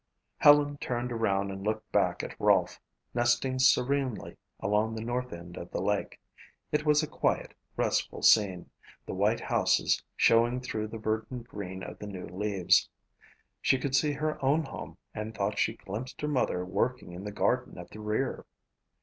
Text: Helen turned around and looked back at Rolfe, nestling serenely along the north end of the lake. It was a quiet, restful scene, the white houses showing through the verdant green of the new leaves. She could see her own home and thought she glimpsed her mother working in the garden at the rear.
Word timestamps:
Helen 0.39 0.79
turned 0.79 1.11
around 1.11 1.51
and 1.51 1.63
looked 1.63 1.91
back 1.91 2.23
at 2.23 2.33
Rolfe, 2.39 2.79
nestling 3.13 3.59
serenely 3.59 4.35
along 4.59 4.95
the 4.95 5.03
north 5.03 5.31
end 5.31 5.57
of 5.57 5.69
the 5.69 5.79
lake. 5.79 6.19
It 6.71 6.87
was 6.87 7.03
a 7.03 7.07
quiet, 7.07 7.53
restful 7.77 8.23
scene, 8.23 8.71
the 9.05 9.13
white 9.13 9.41
houses 9.41 10.01
showing 10.17 10.59
through 10.59 10.87
the 10.87 10.97
verdant 10.97 11.47
green 11.47 11.83
of 11.83 11.99
the 11.99 12.07
new 12.07 12.25
leaves. 12.25 12.89
She 13.61 13.77
could 13.77 13.93
see 13.95 14.13
her 14.13 14.43
own 14.43 14.63
home 14.63 14.97
and 15.13 15.35
thought 15.35 15.59
she 15.59 15.73
glimpsed 15.73 16.19
her 16.21 16.27
mother 16.27 16.65
working 16.65 17.11
in 17.11 17.23
the 17.23 17.31
garden 17.31 17.77
at 17.77 17.91
the 17.91 17.99
rear. 17.99 18.47